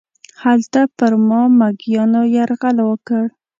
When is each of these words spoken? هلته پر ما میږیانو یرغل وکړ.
هلته 0.43 0.79
پر 0.97 1.11
ما 1.27 1.41
میږیانو 1.59 2.21
یرغل 2.35 2.77
وکړ. 2.89 3.23